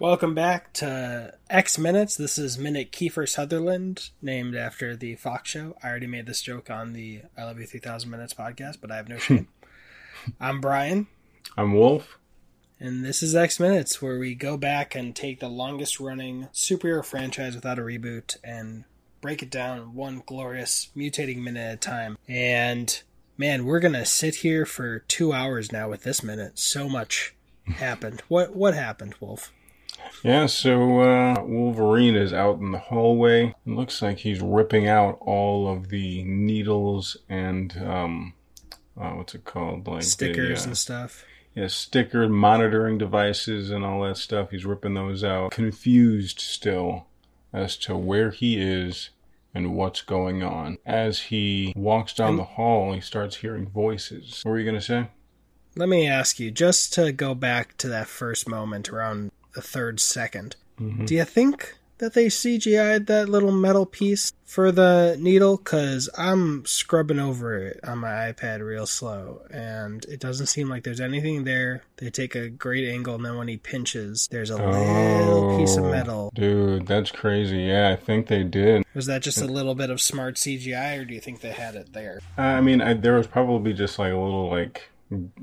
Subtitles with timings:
[0.00, 2.16] Welcome back to X Minutes.
[2.16, 5.76] This is Minute Kiefer Sutherland, named after the Fox show.
[5.82, 8.96] I already made this joke on the I Love You 3000 Minutes podcast, but I
[8.96, 9.48] have no shame.
[10.40, 11.06] I'm Brian,
[11.54, 12.16] I'm Wolf.
[12.80, 17.04] and this is X Minutes, where we go back and take the longest running superhero
[17.04, 18.84] franchise without a reboot and
[19.20, 22.16] break it down one glorious mutating minute at a time.
[22.26, 23.02] And
[23.36, 26.58] man, we're gonna sit here for two hours now with this minute.
[26.58, 27.34] So much
[27.66, 28.22] happened.
[28.28, 29.52] What what happened, Wolf?
[30.22, 33.54] Yeah, so uh, Wolverine is out in the hallway.
[33.66, 38.34] It looks like he's ripping out all of the needles and um,
[39.00, 39.86] uh, what's it called?
[39.86, 41.24] Like the, Stickers uh, and stuff.
[41.54, 44.50] yeah, sticker monitoring devices and all that stuff.
[44.50, 45.52] He's ripping those out.
[45.52, 47.06] Confused still
[47.52, 49.10] as to where he is
[49.54, 50.78] and what's going on.
[50.84, 54.42] As he walks down the hall, he starts hearing voices.
[54.44, 55.08] What were you gonna say?
[55.76, 59.98] Let me ask you, just to go back to that first moment around the third
[59.98, 61.04] 2nd Mm-hmm.
[61.04, 65.58] do you think that they CGI'd that little metal piece for the needle?
[65.58, 70.82] Because I'm scrubbing over it on my iPad real slow, and it doesn't seem like
[70.84, 71.82] there's anything there.
[71.98, 75.84] They take a great angle, and then when he pinches, there's a little piece of
[75.84, 76.32] Oh, metal.
[76.34, 77.58] Dude, that's crazy.
[77.64, 78.82] Yeah, I think they did.
[78.94, 81.74] Was that just a little bit of smart CGI, or do you think they had
[81.74, 82.20] it there?
[82.38, 84.89] Uh, I mean, I, there was probably just like a little like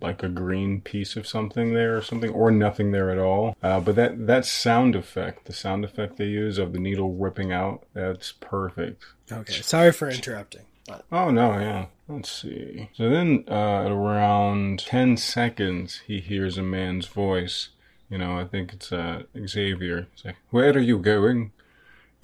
[0.00, 3.56] like a green piece of something there or something, or nothing there at all.
[3.62, 7.52] Uh, but that that sound effect, the sound effect they use of the needle ripping
[7.52, 9.04] out, that's perfect.
[9.30, 10.62] Okay, sorry for interrupting.
[11.10, 11.86] Oh no, yeah.
[12.08, 12.90] Let's see.
[12.92, 17.70] So then, uh, at around ten seconds, he hears a man's voice.
[18.10, 20.08] You know, I think it's uh, Xavier.
[20.14, 21.52] He's like, "Where are you going?"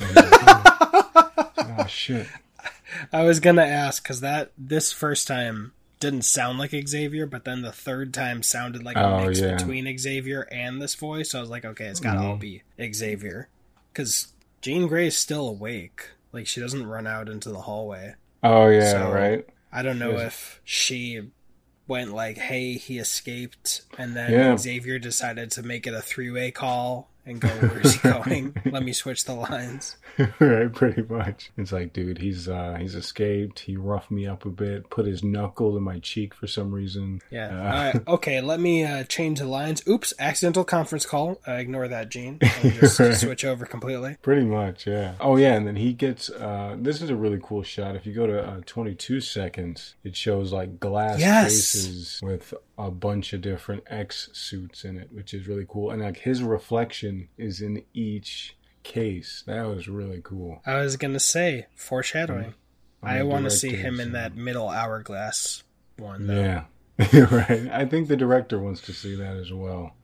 [0.00, 2.26] Like, oh, oh, shit.
[3.12, 7.62] I was gonna ask because that this first time didn't sound like Xavier, but then
[7.62, 9.56] the third time sounded like a Oh, mix yeah.
[9.56, 11.30] between Xavier and this voice.
[11.30, 12.28] So I was like, okay, it's gotta mm-hmm.
[12.28, 12.62] all be
[12.92, 13.48] Xavier
[13.92, 16.08] because Jean Grey's still awake.
[16.32, 18.14] Like she doesn't run out into the hallway.
[18.42, 19.46] Oh yeah, So- right.
[19.72, 21.30] I don't know if she
[21.86, 24.56] went like, "Hey, he escaped," and then Yeah.
[24.56, 28.54] Xavier decided to make it a three-way call and go, "Where's he going?
[28.64, 29.96] Let me switch the lines."
[30.38, 31.50] right, pretty much.
[31.56, 33.60] It's like, dude, he's uh he's escaped.
[33.60, 37.20] He roughed me up a bit, put his knuckle in my cheek for some reason.
[37.30, 37.48] Yeah.
[37.48, 38.02] Uh, All right.
[38.20, 38.40] Okay.
[38.40, 39.82] Let me uh, change the lines.
[39.88, 40.12] Oops.
[40.18, 41.40] Accidental conference call.
[41.46, 42.38] Uh, ignore that, Jean.
[42.62, 43.14] Just Right.
[43.14, 44.16] switch over completely.
[44.22, 45.14] Pretty much, yeah.
[45.20, 47.96] Oh yeah, and then he gets uh this is a really cool shot.
[47.96, 51.50] If you go to uh, 22 seconds, it shows like glass Yes.
[51.50, 52.52] cases with
[52.86, 55.90] a bunch of different X suits in it, which is really cool.
[55.90, 59.42] And like his reflection is in each case.
[59.46, 60.62] That was really cool.
[60.66, 62.54] I was gonna say foreshadowing.
[63.02, 65.62] I want to see him in that middle hourglass
[65.96, 66.26] one.
[66.26, 66.34] Though.
[66.34, 66.64] Yeah.
[67.30, 67.68] right.
[67.72, 69.94] I think the director wants to see that as well.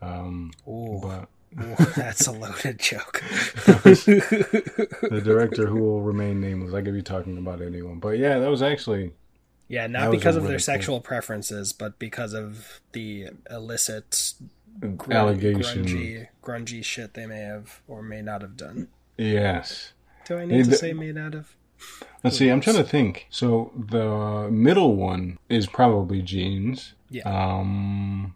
[0.00, 1.28] Um Ooh, but
[1.62, 3.22] Ooh, that's a loaded joke.
[3.66, 6.72] the director who will remain nameless.
[6.72, 9.12] I could be talking about anyone, but yeah, that was actually
[9.70, 14.34] yeah, not because of really their cool- sexual preferences, but because of the illicit
[14.96, 15.84] grun- allegation.
[15.84, 18.88] grungy, grungy shit they may have or may not have done.
[19.16, 19.92] Yes.
[20.26, 21.54] Do I need to say may not have?
[22.22, 22.48] Let's see.
[22.50, 23.26] I'm trying to think.
[23.30, 26.94] So the middle one is probably Jean's.
[27.08, 27.22] Yeah.
[27.22, 28.34] Um,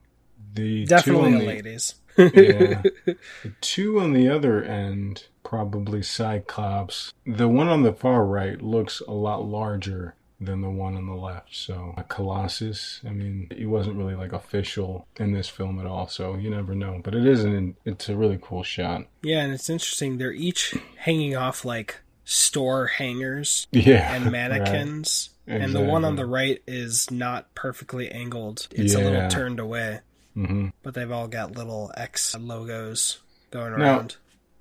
[0.55, 1.95] the Definitely the, ladies.
[2.17, 2.83] Yeah.
[3.05, 3.17] the
[3.61, 7.13] two on the other end probably Cyclops.
[7.27, 11.15] The one on the far right looks a lot larger than the one on the
[11.15, 11.55] left.
[11.55, 13.01] So a Colossus.
[13.07, 16.09] I mean, he wasn't really like official in this film at all.
[16.09, 17.01] So you never know.
[17.03, 17.77] But it is an.
[17.85, 19.07] It's a really cool shot.
[19.23, 20.19] Yeah, and it's interesting.
[20.19, 24.15] They're each hanging off like store hangers Yeah.
[24.15, 24.33] and right.
[24.33, 25.31] mannequins.
[25.47, 28.67] And the one on the right is not perfectly angled.
[28.71, 30.01] It's a little turned away.
[30.35, 30.73] Mhm.
[30.83, 33.19] But they've all got little X logos
[33.51, 34.17] going Now- around.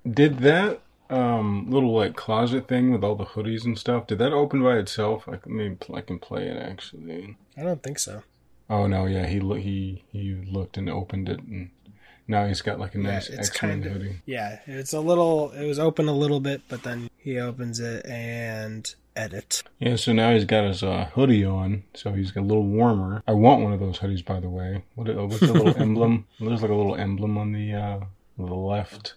[0.08, 0.82] Did that
[1.14, 4.06] um little like closet thing with all the hoodies and stuff?
[4.06, 5.28] Did that open by itself?
[5.28, 7.36] I can maybe I can play it actually.
[7.56, 8.22] I don't think so.
[8.70, 11.70] Oh no, yeah, he lo- he he looked and opened it, and
[12.26, 14.16] now he's got like a Yeah, nice it's X Men kind of hoodie.
[14.26, 14.58] yeah.
[14.66, 15.50] It's a little.
[15.52, 19.62] It was open a little bit, but then he opens it and edit.
[19.78, 23.22] Yeah, so now he's got his uh, hoodie on, so he's got a little warmer.
[23.28, 24.82] I want one of those hoodies, by the way.
[24.94, 26.26] What what's the little emblem?
[26.40, 28.00] There's like a little emblem on the uh
[28.38, 29.14] the left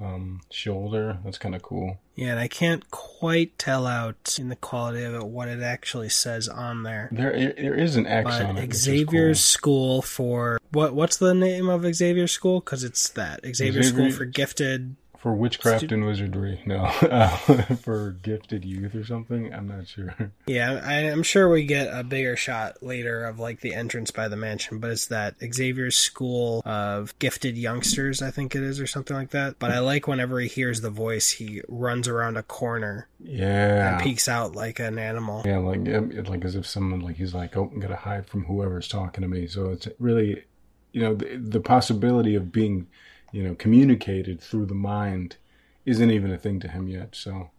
[0.00, 1.18] um shoulder.
[1.24, 1.98] That's kind of cool.
[2.14, 6.08] Yeah, and I can't quite tell out in the quality of it what it actually
[6.08, 7.08] says on there.
[7.12, 8.54] There there is an X on it.
[8.54, 10.00] But which is Xavier's cool.
[10.00, 10.94] School for what?
[10.94, 12.60] What's the name of Xavier's School?
[12.60, 16.84] Because it's that Xavier's School for Gifted For witchcraft and wizardry, no.
[16.84, 17.28] Uh,
[17.76, 20.14] for gifted youth or something, I'm not sure.
[20.46, 24.28] Yeah, I, I'm sure we get a bigger shot later of like the entrance by
[24.28, 28.86] the mansion, but it's that Xavier's school of gifted youngsters, I think it is, or
[28.86, 29.58] something like that.
[29.58, 33.94] But I like whenever he hears the voice, he runs around a corner Yeah.
[33.94, 35.40] and peeks out like an animal.
[35.46, 38.44] Yeah, like it, like as if someone like he's like, oh, I'm gonna hide from
[38.44, 39.46] whoever's talking to me.
[39.46, 40.44] So it's really,
[40.92, 42.88] you know, the, the possibility of being,
[43.34, 45.36] you know, communicated through the mind
[45.84, 47.16] isn't even a thing to him yet.
[47.16, 47.50] So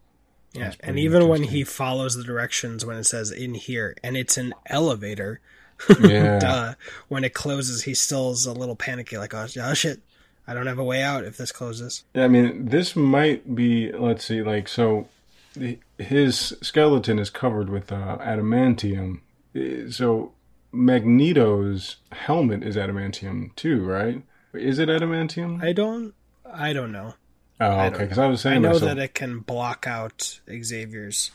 [0.54, 4.38] Yeah, and even when he follows the directions when it says in here and it's
[4.38, 5.42] an elevator,
[6.00, 6.74] yeah, duh.
[7.10, 10.00] When it closes, he still is a little panicky, like, oh, oh shit,
[10.48, 12.06] I don't have a way out if this closes.
[12.13, 13.92] Yeah, I mean, this might be.
[13.92, 15.10] Let's see, like so,
[15.98, 19.19] his skeleton is covered with uh, adamantium.
[19.54, 20.31] Eh, So
[20.72, 24.24] Magneto's helmet is adamantium too, right?
[24.57, 25.63] Is it adamantium?
[25.63, 26.13] I don't,
[26.51, 27.13] I don't know.
[27.59, 27.99] oh, okay.
[28.03, 31.31] Because I was saying, I know myself, that it can block out Xavier's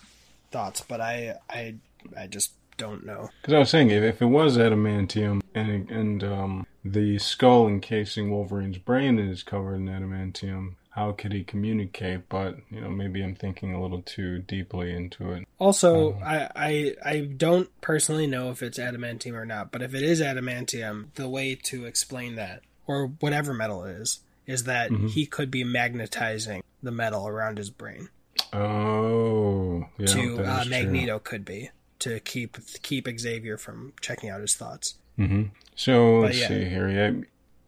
[0.51, 1.75] thoughts, but I, I,
[2.17, 3.31] I just don't know.
[3.43, 8.31] Because I was saying, if, if it was adamantium and and um, the skull encasing
[8.31, 12.29] Wolverine's brain is covered in adamantium, how could he communicate?
[12.29, 15.47] But you know, maybe I'm thinking a little too deeply into it.
[15.59, 19.95] Also, Um, I, I I don't personally know if it's adamantium or not, but if
[19.95, 24.91] it is adamantium, the way to explain that, or whatever metal it is, is that
[24.91, 25.11] Mhm.
[25.11, 28.09] he could be magnetizing the metal around his brain.
[28.53, 30.71] Oh, yeah, to uh, is true.
[30.71, 31.71] Magneto could be
[32.01, 34.95] to keep keep Xavier from checking out his thoughts.
[35.17, 35.45] hmm
[35.77, 36.49] So let's yeah.
[36.49, 36.89] see here.
[36.89, 37.13] Yeah,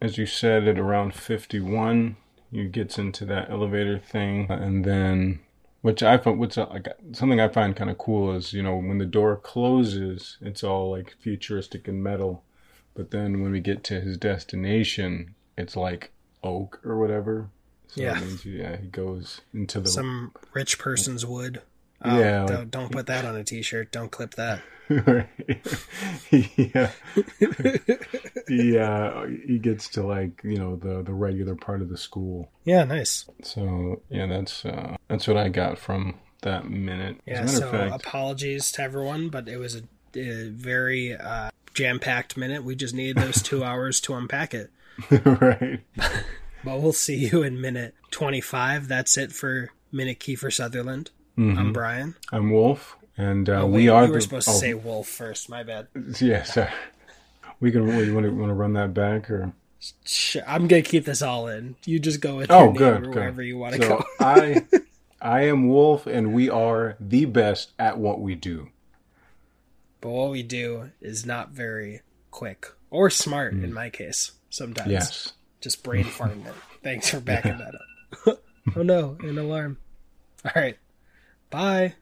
[0.00, 2.16] as you said, at around 51,
[2.50, 5.38] he gets into that elevator thing, and then,
[5.82, 8.76] which I found, what's uh, like something I find kind of cool is you know
[8.76, 12.42] when the door closes, it's all like futuristic and metal,
[12.94, 16.10] but then when we get to his destination, it's like
[16.42, 17.48] oak or whatever.
[17.88, 18.14] So Yeah.
[18.14, 21.62] that means yeah, he goes into the Some rich person's wood.
[22.04, 23.92] Oh, Yeah, don't, like- don't put that on a T-shirt.
[23.92, 24.60] Don't clip that.
[26.30, 26.90] yeah.
[28.48, 32.50] he uh, he gets to like you know the the regular part of the school.
[32.64, 33.24] Yeah, nice.
[33.42, 37.20] So yeah, that's uh, that's what I got from that minute.
[37.26, 37.46] Yeah.
[37.46, 39.82] So fact, apologies to everyone, but it was a,
[40.18, 42.64] a very uh, jam-packed minute.
[42.64, 44.70] We just needed those two hours to unpack it.
[45.10, 45.80] right?
[46.64, 48.86] But we'll see you in minute twenty-five.
[48.86, 51.10] That's it for minute Kiefer Sutherland.
[51.36, 51.58] Mhm.
[51.58, 52.14] I'm Brian.
[52.30, 54.22] I'm Wolf, and uh, Oh, we are you were the.
[54.22, 55.48] supposed oh, to say Wolf first.
[55.48, 55.88] My bad.
[56.20, 56.56] yes.
[56.56, 56.70] uh,
[57.58, 57.88] we can.
[57.88, 59.52] You want to want to run that back or?
[60.04, 61.74] Sh- I'm gonna keep this all in.
[61.84, 63.14] You just go with Oh, good, good.
[63.16, 64.04] wherever you want to So go.
[64.20, 64.64] I,
[65.20, 68.68] I am Wolf, and we are the best at what we do.
[70.02, 74.32] But what we do is not very quick or smart in my case.
[74.50, 74.92] Sometimes, Hmm.
[74.92, 75.32] Yes.
[75.62, 76.52] just brain farting it.
[76.82, 77.74] Thanks for backing that
[78.26, 78.42] up.
[78.76, 79.78] oh no, an alarm.
[80.44, 80.76] All right,
[81.50, 81.94] bye.